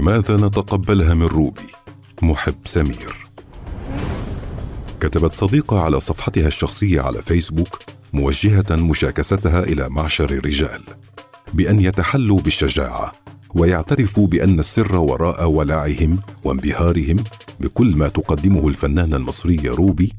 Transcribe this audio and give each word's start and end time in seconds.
لماذا 0.00 0.36
نتقبلها 0.36 1.14
من 1.14 1.26
روبي؟ 1.26 1.68
محب 2.22 2.54
سمير. 2.64 3.26
كتبت 5.00 5.32
صديقة 5.32 5.80
على 5.80 6.00
صفحتها 6.00 6.46
الشخصية 6.46 7.00
على 7.00 7.22
فيسبوك 7.22 7.78
موجهة 8.12 8.66
مشاكستها 8.70 9.62
إلى 9.62 9.88
معشر 9.88 10.30
الرجال 10.30 10.82
بأن 11.54 11.80
يتحلوا 11.80 12.40
بالشجاعة 12.40 13.12
ويعترفوا 13.54 14.26
بأن 14.26 14.60
السر 14.60 14.96
وراء 14.96 15.48
ولعهم 15.48 16.20
وانبهارهم 16.44 17.16
بكل 17.60 17.96
ما 17.96 18.08
تقدمه 18.08 18.68
الفنانة 18.68 19.16
المصرية 19.16 19.70
روبي 19.70 20.12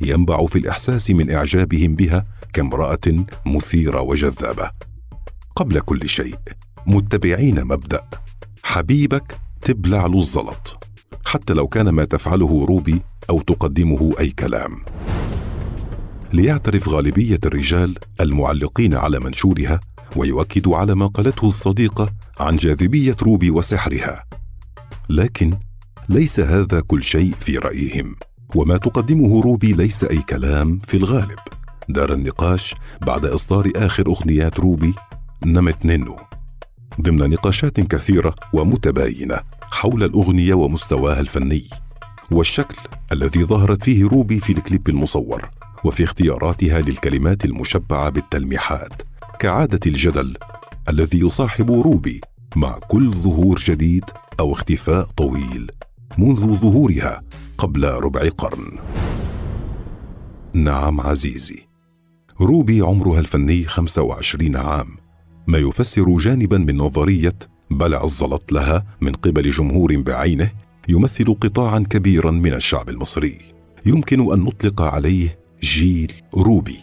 ينبع 0.00 0.46
في 0.46 0.58
الإحساس 0.58 1.10
من 1.10 1.30
إعجابهم 1.30 1.94
بها 1.94 2.26
كامرأة 2.52 3.24
مثيرة 3.46 4.00
وجذابة. 4.00 4.70
قبل 5.56 5.80
كل 5.80 6.08
شيء 6.08 6.38
متبعين 6.86 7.64
مبدأ. 7.64 8.08
حبيبك 8.74 9.38
تبلع 9.62 10.06
له 10.06 10.18
الزلط 10.18 10.84
حتى 11.26 11.52
لو 11.52 11.68
كان 11.68 11.88
ما 11.88 12.04
تفعله 12.04 12.64
روبي 12.68 13.02
أو 13.30 13.40
تقدمه 13.40 14.12
أي 14.20 14.30
كلام. 14.30 14.84
ليعترف 16.32 16.88
غالبية 16.88 17.38
الرجال 17.46 17.98
المعلقين 18.20 18.94
على 18.94 19.20
منشورها 19.20 19.80
ويؤكدوا 20.16 20.76
على 20.76 20.94
ما 20.94 21.06
قالته 21.06 21.46
الصديقة 21.46 22.12
عن 22.40 22.56
جاذبية 22.56 23.16
روبي 23.22 23.50
وسحرها. 23.50 24.24
لكن 25.08 25.58
ليس 26.08 26.40
هذا 26.40 26.80
كل 26.80 27.02
شيء 27.02 27.34
في 27.40 27.58
رأيهم 27.58 28.16
وما 28.54 28.76
تقدمه 28.76 29.42
روبي 29.42 29.72
ليس 29.72 30.04
أي 30.04 30.22
كلام 30.22 30.78
في 30.78 30.96
الغالب. 30.96 31.38
دار 31.88 32.12
النقاش 32.12 32.74
بعد 33.06 33.26
إصدار 33.26 33.70
آخر 33.76 34.06
أغنيات 34.06 34.60
روبي 34.60 34.94
نمت 35.44 35.84
نينو 35.84 36.16
ضمن 37.00 37.30
نقاشات 37.30 37.80
كثيرة 37.80 38.34
ومتباينة 38.52 39.40
حول 39.62 40.02
الأغنية 40.02 40.54
ومستواها 40.54 41.20
الفني 41.20 41.64
والشكل 42.30 42.76
الذي 43.12 43.44
ظهرت 43.44 43.82
فيه 43.82 44.08
روبي 44.08 44.40
في 44.40 44.52
الكليب 44.52 44.88
المصور 44.88 45.48
وفي 45.84 46.04
اختياراتها 46.04 46.80
للكلمات 46.80 47.44
المشبعة 47.44 48.10
بالتلميحات 48.10 49.02
كعادة 49.38 49.80
الجدل 49.86 50.36
الذي 50.88 51.20
يصاحب 51.20 51.70
روبي 51.70 52.20
مع 52.56 52.78
كل 52.78 53.12
ظهور 53.14 53.58
جديد 53.58 54.04
أو 54.40 54.52
اختفاء 54.52 55.04
طويل 55.04 55.70
منذ 56.18 56.56
ظهورها 56.56 57.22
قبل 57.58 57.84
ربع 57.84 58.28
قرن. 58.28 58.78
نعم 60.52 61.00
عزيزي 61.00 61.66
روبي 62.40 62.80
عمرها 62.80 63.20
الفني 63.20 63.64
25 63.64 64.56
عام. 64.56 65.03
ما 65.46 65.58
يفسر 65.58 66.16
جانبا 66.16 66.58
من 66.58 66.76
نظرية 66.76 67.34
بلع 67.70 68.04
الزلط 68.04 68.52
لها 68.52 68.84
من 69.00 69.12
قبل 69.12 69.50
جمهور 69.50 69.96
بعينه 69.96 70.50
يمثل 70.88 71.34
قطاعا 71.34 71.78
كبيرا 71.78 72.30
من 72.30 72.54
الشعب 72.54 72.88
المصري. 72.88 73.38
يمكن 73.86 74.32
أن 74.32 74.40
نطلق 74.40 74.82
عليه 74.82 75.38
جيل 75.62 76.12
روبي 76.34 76.78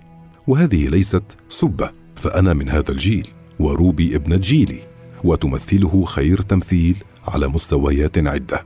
وهذه 0.48 0.88
ليست 0.88 1.24
سبة 1.50 1.92
فأنا 2.16 2.54
من 2.54 2.70
هذا 2.70 2.92
الجيل 2.92 3.28
وروبي 3.60 4.16
ابنه 4.16 4.38
جيلي 4.38 4.80
وتمثله 5.24 6.06
خير 6.06 6.42
تمثيل 6.42 6.96
على 7.28 7.48
مستويات 7.48 8.18
عدة. 8.18 8.66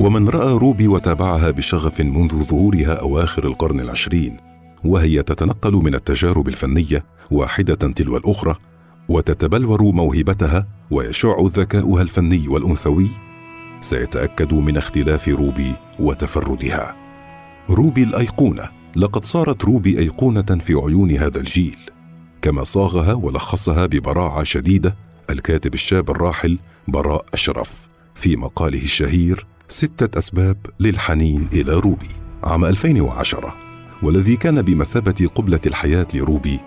ومن 0.00 0.28
رأى 0.28 0.58
روبي 0.58 0.88
وتابعها 0.88 1.50
بشغف 1.50 2.00
منذ 2.00 2.44
ظهورها 2.44 2.94
أواخر 2.94 3.44
القرن 3.44 3.80
العشرين 3.80 4.49
وهي 4.84 5.22
تتنقل 5.22 5.72
من 5.72 5.94
التجارب 5.94 6.48
الفنية 6.48 7.04
واحدة 7.30 7.74
تلو 7.74 8.16
الأخرى 8.16 8.54
وتتبلور 9.08 9.82
موهبتها 9.82 10.66
ويشع 10.90 11.36
ذكاؤها 11.40 12.02
الفني 12.02 12.48
والأنثوي. 12.48 13.08
سيتأكد 13.80 14.54
من 14.54 14.76
اختلاف 14.76 15.28
روبي 15.28 15.72
وتفردها. 15.98 16.96
روبي 17.70 18.02
الأيقونة. 18.02 18.68
لقد 18.96 19.24
صارت 19.24 19.64
روبي 19.64 19.98
أيقونة 19.98 20.42
في 20.42 20.74
عيون 20.74 21.10
هذا 21.10 21.38
الجيل. 21.38 21.76
كما 22.42 22.64
صاغها 22.64 23.14
ولخصها 23.14 23.86
ببراعة 23.86 24.42
شديدة 24.42 24.96
الكاتب 25.30 25.74
الشاب 25.74 26.10
الراحل 26.10 26.58
براء 26.88 27.24
أشرف 27.34 27.88
في 28.14 28.36
مقاله 28.36 28.82
الشهير 28.82 29.46
ستة 29.68 30.18
أسباب 30.18 30.56
للحنين 30.80 31.48
إلى 31.52 31.72
روبي 31.72 32.08
عام 32.44 32.64
2010 32.64 33.69
والذي 34.02 34.36
كان 34.36 34.62
بمثابة 34.62 35.28
قبلة 35.34 35.60
الحياة 35.66 36.06
لروبي 36.14 36.60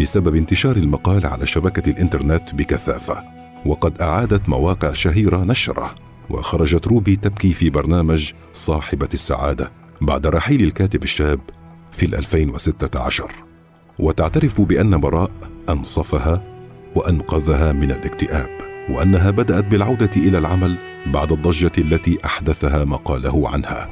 بسبب 0.00 0.36
انتشار 0.36 0.76
المقال 0.76 1.26
على 1.26 1.46
شبكة 1.46 1.90
الإنترنت 1.90 2.54
بكثافة 2.54 3.24
وقد 3.66 4.02
أعادت 4.02 4.48
مواقع 4.48 4.92
شهيرة 4.92 5.44
نشرة 5.44 5.94
وخرجت 6.30 6.86
روبي 6.86 7.16
تبكي 7.16 7.52
في 7.52 7.70
برنامج 7.70 8.32
صاحبة 8.52 9.08
السعادة 9.14 9.72
بعد 10.00 10.26
رحيل 10.26 10.62
الكاتب 10.62 11.02
الشاب 11.02 11.40
في 11.92 12.06
2016 12.06 13.32
وتعترف 13.98 14.60
بأن 14.60 15.00
براء 15.00 15.30
أنصفها 15.68 16.42
وأنقذها 16.94 17.72
من 17.72 17.90
الاكتئاب 17.90 18.48
وأنها 18.90 19.30
بدأت 19.30 19.64
بالعودة 19.64 20.10
إلى 20.16 20.38
العمل 20.38 20.76
بعد 21.06 21.32
الضجة 21.32 21.72
التي 21.78 22.18
أحدثها 22.24 22.84
مقاله 22.84 23.48
عنها. 23.48 23.88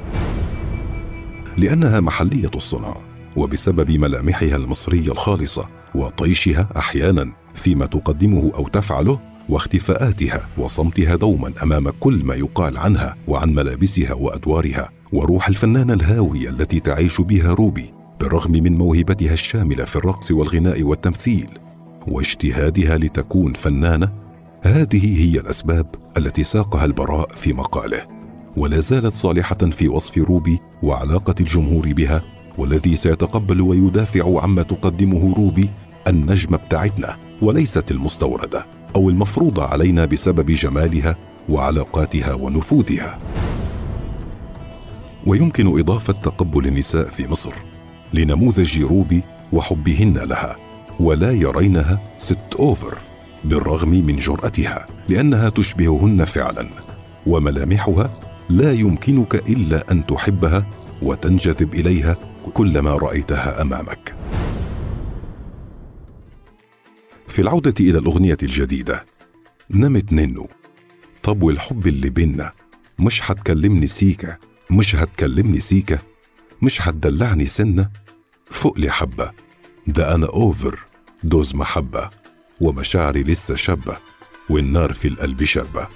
لأنها 1.57 1.99
محلية 1.99 2.51
الصنع 2.55 2.97
وبسبب 3.35 3.91
ملامحها 3.91 4.55
المصرية 4.55 5.11
الخالصة 5.11 5.69
وطيشها 5.95 6.69
أحيانا 6.77 7.31
فيما 7.55 7.85
تقدمه 7.85 8.51
أو 8.55 8.67
تفعله 8.67 9.19
واختفاءاتها 9.49 10.49
وصمتها 10.57 11.15
دوما 11.15 11.53
أمام 11.63 11.89
كل 11.89 12.23
ما 12.23 12.35
يقال 12.35 12.77
عنها 12.77 13.15
وعن 13.27 13.53
ملابسها 13.53 14.13
وأدوارها 14.13 14.89
وروح 15.13 15.47
الفنانة 15.47 15.93
الهاوية 15.93 16.49
التي 16.49 16.79
تعيش 16.79 17.21
بها 17.21 17.53
روبي 17.53 17.93
بالرغم 18.19 18.51
من 18.51 18.77
موهبتها 18.77 19.33
الشاملة 19.33 19.85
في 19.85 19.95
الرقص 19.95 20.31
والغناء 20.31 20.83
والتمثيل 20.83 21.47
واجتهادها 22.07 22.97
لتكون 22.97 23.53
فنانة 23.53 24.09
هذه 24.61 25.19
هي 25.21 25.39
الأسباب 25.39 25.95
التي 26.17 26.43
ساقها 26.43 26.85
البراء 26.85 27.29
في 27.29 27.53
مقاله. 27.53 28.12
ولا 28.57 28.79
زالت 28.79 29.15
صالحة 29.15 29.55
في 29.55 29.87
وصف 29.87 30.17
روبي 30.17 30.59
وعلاقة 30.83 31.35
الجمهور 31.39 31.93
بها 31.93 32.21
والذي 32.57 32.95
سيتقبل 32.95 33.61
ويدافع 33.61 34.41
عما 34.41 34.63
تقدمه 34.63 35.33
روبي 35.37 35.69
النجمه 36.07 36.57
بتاعتنا 36.57 37.15
وليست 37.41 37.91
المستوردة 37.91 38.65
أو 38.95 39.09
المفروضة 39.09 39.63
علينا 39.63 40.05
بسبب 40.05 40.51
جمالها 40.51 41.15
وعلاقاتها 41.49 42.33
ونفوذها. 42.33 43.19
ويمكن 45.25 45.79
إضافة 45.79 46.13
تقبل 46.13 46.67
النساء 46.67 47.09
في 47.09 47.27
مصر 47.27 47.53
لنموذج 48.13 48.81
روبي 48.81 49.21
وحبهن 49.53 50.13
لها 50.17 50.55
ولا 50.99 51.31
يرينها 51.31 51.99
ست 52.17 52.53
أوفر 52.59 52.97
بالرغم 53.43 53.89
من 53.89 54.15
جرأتها 54.15 54.87
لأنها 55.09 55.49
تشبههن 55.49 56.25
فعلا 56.25 56.67
وملامحها 57.27 58.09
لا 58.49 58.73
يمكنك 58.73 59.35
إلا 59.35 59.91
أن 59.91 60.05
تحبها 60.05 60.65
وتنجذب 61.01 61.73
إليها 61.73 62.17
كلما 62.53 62.89
رأيتها 62.91 63.61
أمامك. 63.61 64.15
في 67.27 67.41
العودة 67.41 67.73
إلى 67.79 67.97
الأغنية 67.97 68.37
الجديدة 68.43 69.05
نمت 69.71 70.13
ننو 70.13 70.47
طب 71.23 71.43
والحب 71.43 71.87
اللي 71.87 72.09
بينا 72.09 72.51
مش 72.99 73.31
هتكلمني 73.31 73.87
سيكة 73.87 74.37
مش 74.71 74.95
هتكلمني 74.95 75.59
سيكة 75.59 75.99
مش 76.61 76.81
هتدلعني 76.87 77.45
سنة 77.45 77.89
فوق 78.45 78.79
لي 78.79 78.89
حبة 78.91 79.31
ده 79.87 80.15
أنا 80.15 80.27
أوفر 80.27 80.79
دوز 81.23 81.55
محبة 81.55 82.09
ومشاعري 82.61 83.23
لسه 83.23 83.55
شابة 83.55 83.97
والنار 84.49 84.93
في 84.93 85.07
القلب 85.07 85.43
شابة. 85.43 85.87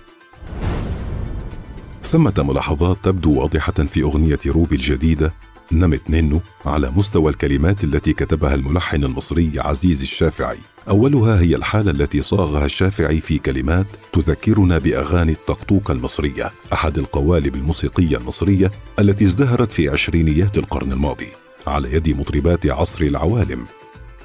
ثمة 2.07 2.33
ملاحظات 2.37 2.97
تبدو 3.03 3.33
واضحة 3.33 3.73
في 3.73 4.01
أغنية 4.01 4.39
روبي 4.47 4.75
الجديدة 4.75 5.33
نمت 5.71 6.09
نينو 6.09 6.41
على 6.65 6.91
مستوى 6.95 7.31
الكلمات 7.31 7.83
التي 7.83 8.13
كتبها 8.13 8.55
الملحن 8.55 9.03
المصري 9.03 9.51
عزيز 9.57 10.01
الشافعي. 10.01 10.57
أولها 10.89 11.41
هي 11.41 11.55
الحالة 11.55 11.91
التي 11.91 12.21
صاغها 12.21 12.65
الشافعي 12.65 13.21
في 13.21 13.37
كلمات 13.37 13.85
تذكرنا 14.13 14.77
بأغاني 14.77 15.31
الطقطوقة 15.31 15.91
المصرية 15.91 16.51
أحد 16.73 16.97
القوالب 16.97 17.55
الموسيقية 17.55 18.17
المصرية 18.17 18.71
التي 18.99 19.25
ازدهرت 19.25 19.71
في 19.71 19.89
عشرينيات 19.89 20.57
القرن 20.57 20.91
الماضي. 20.91 21.29
على 21.67 21.93
يد 21.93 22.09
مطربات 22.09 22.65
عصر 22.65 23.03
العوالم 23.03 23.65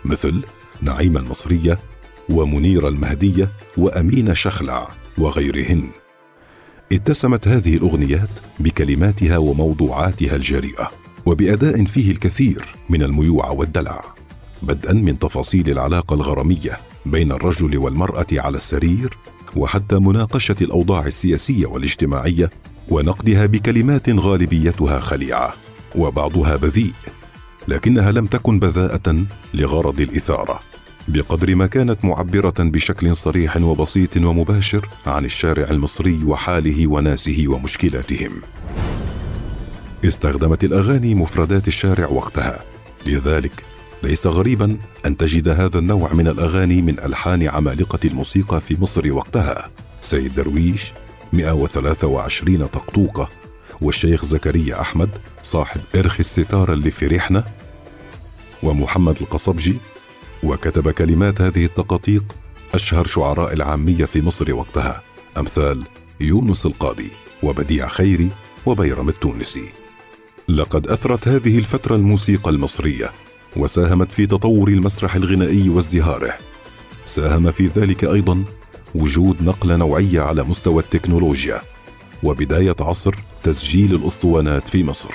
مثل 0.04 0.42
نعيمة 0.82 1.20
المصرية 1.20 1.78
ومنيرة 2.28 2.88
المهدية 2.88 3.50
وأمينة 3.76 4.34
شخلع 4.34 4.88
وغيرهن. 5.18 6.01
اتسمت 6.92 7.48
هذه 7.48 7.76
الأغنيات 7.76 8.28
بكلماتها 8.60 9.38
وموضوعاتها 9.38 10.36
الجريئة 10.36 10.90
وبأداء 11.26 11.84
فيه 11.84 12.10
الكثير 12.10 12.74
من 12.88 13.02
الميوعه 13.02 13.52
والدلع 13.52 14.04
بدءا 14.62 14.92
من 14.92 15.18
تفاصيل 15.18 15.70
العلاقة 15.70 16.14
الغرامية 16.14 16.78
بين 17.06 17.32
الرجل 17.32 17.78
والمرأة 17.78 18.26
على 18.32 18.56
السرير 18.56 19.16
وحتى 19.56 19.98
مناقشة 19.98 20.56
الأوضاع 20.60 21.06
السياسية 21.06 21.66
والاجتماعية 21.66 22.50
ونقدها 22.88 23.46
بكلمات 23.46 24.10
غالبيتها 24.10 25.00
خليعة 25.00 25.54
وبعضها 25.96 26.56
بذيء 26.56 26.92
لكنها 27.68 28.12
لم 28.12 28.26
تكن 28.26 28.58
بذاءة 28.58 29.24
لغرض 29.54 30.00
الإثارة. 30.00 30.60
بقدر 31.08 31.54
ما 31.54 31.66
كانت 31.66 32.04
معبرة 32.04 32.54
بشكل 32.58 33.16
صريح 33.16 33.56
وبسيط 33.56 34.16
ومباشر 34.16 34.88
عن 35.06 35.24
الشارع 35.24 35.70
المصري 35.70 36.24
وحاله 36.24 36.86
وناسه 36.86 37.44
ومشكلاتهم. 37.46 38.32
استخدمت 40.04 40.64
الأغاني 40.64 41.14
مفردات 41.14 41.68
الشارع 41.68 42.08
وقتها. 42.08 42.64
لذلك 43.06 43.64
ليس 44.02 44.26
غريبا 44.26 44.76
أن 45.06 45.16
تجد 45.16 45.48
هذا 45.48 45.78
النوع 45.78 46.12
من 46.12 46.28
الأغاني 46.28 46.82
من 46.82 46.98
ألحان 46.98 47.48
عمالقة 47.48 47.98
الموسيقى 48.04 48.60
في 48.60 48.76
مصر 48.80 49.12
وقتها. 49.12 49.70
سيد 50.02 50.34
درويش 50.34 50.92
123 51.32 52.66
طقطوقه 52.66 53.28
والشيخ 53.80 54.24
زكريا 54.24 54.80
أحمد 54.80 55.10
صاحب 55.42 55.80
ارخي 55.96 56.20
الستارة 56.20 56.72
اللي 56.72 56.90
في 56.90 57.06
ريحنا 57.06 57.44
ومحمد 58.62 59.16
القصبجي 59.20 59.78
وكتب 60.42 60.90
كلمات 60.90 61.40
هذه 61.40 61.64
التقاطيق 61.64 62.24
أشهر 62.74 63.06
شعراء 63.06 63.52
العامية 63.52 64.04
في 64.04 64.22
مصر 64.22 64.54
وقتها 64.54 65.02
أمثال 65.38 65.82
يونس 66.20 66.66
القاضي 66.66 67.10
وبديع 67.42 67.88
خيري 67.88 68.28
وبيرم 68.66 69.08
التونسي. 69.08 69.68
لقد 70.48 70.86
أثرت 70.86 71.28
هذه 71.28 71.58
الفترة 71.58 71.96
الموسيقى 71.96 72.50
المصرية 72.50 73.12
وساهمت 73.56 74.12
في 74.12 74.26
تطور 74.26 74.68
المسرح 74.68 75.14
الغنائي 75.14 75.68
وازدهاره. 75.68 76.34
ساهم 77.06 77.50
في 77.50 77.66
ذلك 77.66 78.04
أيضا 78.04 78.44
وجود 78.94 79.42
نقلة 79.42 79.76
نوعية 79.76 80.20
على 80.20 80.44
مستوى 80.44 80.82
التكنولوجيا 80.82 81.60
وبداية 82.22 82.76
عصر 82.80 83.14
تسجيل 83.42 83.94
الأسطوانات 83.94 84.68
في 84.68 84.84
مصر 84.84 85.10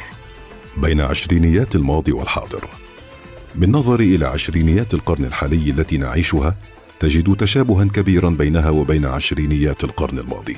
بين 0.78 1.02
عشرينيات 1.02 1.76
الماضي 1.76 2.12
والحاضر. 2.12 2.70
بالنظر 3.58 4.00
إلى 4.00 4.26
عشرينيات 4.26 4.94
القرن 4.94 5.26
الحالي 5.26 5.70
التي 5.70 5.98
نعيشها 5.98 6.56
تجد 7.00 7.36
تشابها 7.36 7.86
كبيرا 7.86 8.30
بينها 8.30 8.70
وبين 8.70 9.06
عشرينيات 9.06 9.84
القرن 9.84 10.20
الماضي. 10.20 10.58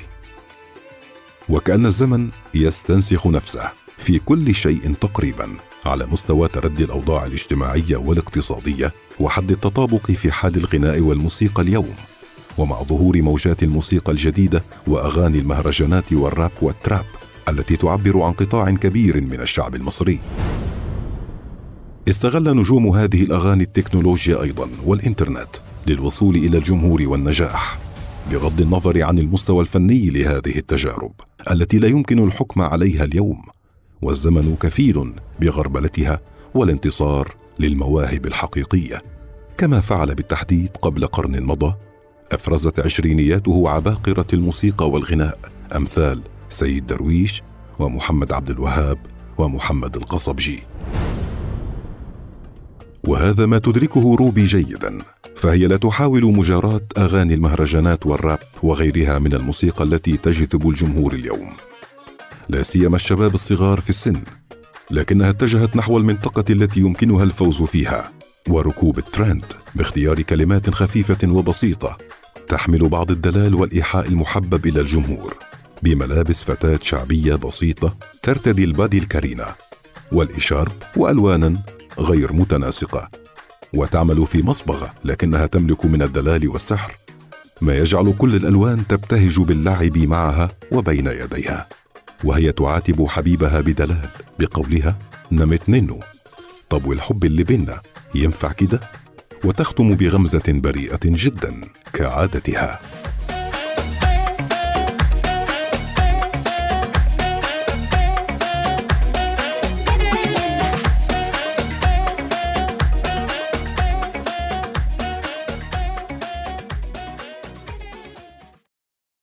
وكأن 1.48 1.86
الزمن 1.86 2.28
يستنسخ 2.54 3.26
نفسه 3.26 3.70
في 3.98 4.18
كل 4.18 4.54
شيء 4.54 4.94
تقريبا 5.00 5.48
على 5.86 6.06
مستوى 6.06 6.48
تردي 6.48 6.84
الأوضاع 6.84 7.26
الاجتماعية 7.26 7.96
والاقتصادية 7.96 8.92
وحد 9.20 9.50
التطابق 9.50 10.10
في 10.10 10.32
حال 10.32 10.56
الغناء 10.56 11.00
والموسيقى 11.00 11.62
اليوم. 11.62 11.94
ومع 12.58 12.82
ظهور 12.82 13.22
موجات 13.22 13.62
الموسيقى 13.62 14.12
الجديدة 14.12 14.64
وأغاني 14.86 15.38
المهرجانات 15.38 16.12
والراب 16.12 16.52
والتراب 16.62 17.06
التي 17.48 17.76
تعبر 17.76 18.22
عن 18.22 18.32
قطاع 18.32 18.70
كبير 18.70 19.20
من 19.20 19.40
الشعب 19.40 19.74
المصري. 19.74 20.20
استغل 22.08 22.56
نجوم 22.56 22.88
هذه 22.88 23.22
الأغاني 23.22 23.62
التكنولوجيا 23.64 24.42
أيضا 24.42 24.68
والإنترنت 24.86 25.48
للوصول 25.86 26.36
إلى 26.36 26.58
الجمهور 26.58 27.02
والنجاح 27.08 27.78
بغض 28.32 28.60
النظر 28.60 29.02
عن 29.02 29.18
المستوى 29.18 29.60
الفني 29.60 30.10
لهذه 30.10 30.58
التجارب 30.58 31.12
التي 31.50 31.78
لا 31.78 31.88
يمكن 31.88 32.24
الحكم 32.24 32.62
عليها 32.62 33.04
اليوم 33.04 33.42
والزمن 34.02 34.56
كفيل 34.60 35.12
بغربلتها 35.40 36.20
والانتصار 36.54 37.36
للمواهب 37.58 38.26
الحقيقية. 38.26 39.02
كما 39.58 39.80
فعل 39.80 40.14
بالتحديد 40.14 40.76
قبل 40.82 41.06
قرن 41.06 41.42
مضى 41.42 41.74
أفرزت 42.32 42.80
عشرينياته 42.80 43.70
عباقرة 43.70 44.26
الموسيقى 44.32 44.90
والغناء 44.90 45.38
أمثال 45.76 46.22
سيد 46.48 46.86
درويش 46.86 47.42
ومحمد 47.78 48.32
عبد 48.32 48.50
الوهاب 48.50 48.98
ومحمد 49.38 49.96
القصبجي. 49.96 50.60
وهذا 53.04 53.46
ما 53.46 53.58
تدركه 53.58 54.16
روبي 54.16 54.44
جيدا 54.44 54.98
فهي 55.36 55.66
لا 55.66 55.76
تحاول 55.76 56.24
مجاراة 56.24 56.80
أغاني 56.98 57.34
المهرجانات 57.34 58.06
والراب 58.06 58.38
وغيرها 58.62 59.18
من 59.18 59.34
الموسيقى 59.34 59.84
التي 59.84 60.16
تجذب 60.16 60.68
الجمهور 60.68 61.12
اليوم. 61.12 61.48
لا 62.48 62.62
سيما 62.62 62.96
الشباب 62.96 63.34
الصغار 63.34 63.80
في 63.80 63.90
السن 63.90 64.20
لكنها 64.90 65.30
اتجهت 65.30 65.76
نحو 65.76 65.98
المنطقة 65.98 66.44
التي 66.50 66.80
يمكنها 66.80 67.24
الفوز 67.24 67.62
فيها 67.62 68.12
وركوب 68.48 68.98
الترند 68.98 69.44
باختيار 69.74 70.22
كلمات 70.22 70.70
خفيفة 70.70 71.28
وبسيطة 71.32 71.98
تحمل 72.48 72.88
بعض 72.88 73.10
الدلال 73.10 73.54
والإيحاء 73.54 74.08
المحبب 74.08 74.66
إلى 74.66 74.80
الجمهور 74.80 75.36
بملابس 75.82 76.42
فتاة 76.42 76.78
شعبية 76.82 77.34
بسيطة 77.34 77.96
ترتدي 78.22 78.64
البادي 78.64 78.98
الكرينة 78.98 79.44
والإشارب 80.12 80.72
وألوانا 80.96 81.62
غير 82.00 82.32
متناسقة. 82.32 83.10
وتعمل 83.74 84.26
في 84.26 84.42
مصبغة 84.42 84.94
لكنها 85.04 85.46
تملك 85.46 85.84
من 85.84 86.02
الدلال 86.02 86.48
والسحر. 86.48 86.96
ما 87.60 87.76
يجعل 87.76 88.14
كل 88.18 88.34
الألوان 88.34 88.86
تبتهج 88.86 89.40
باللعب 89.40 89.98
معها 89.98 90.48
وبين 90.72 91.06
يديها. 91.06 91.68
وهي 92.24 92.52
تعاتب 92.52 93.06
حبيبها 93.06 93.60
بدلال 93.60 94.08
بقولها 94.38 94.98
نمت 95.32 95.68
ننو 95.68 96.00
طب 96.68 96.86
والحب 96.86 97.24
اللي 97.24 97.44
بينا 97.44 97.80
ينفع 98.14 98.52
كده؟ 98.52 98.80
وتختم 99.44 99.94
بغمزة 99.94 100.42
بريئة 100.48 101.00
جدا 101.04 101.60
كعادتها. 101.92 102.80